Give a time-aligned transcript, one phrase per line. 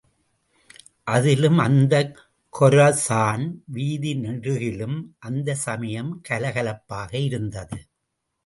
[1.07, 2.15] அதிலும் அந்தக்
[2.53, 4.97] கொரசான் வீதி நெடுகிலும்
[5.19, 7.79] அந்தச் சமயம் கலகலப்பாக இருந்தது.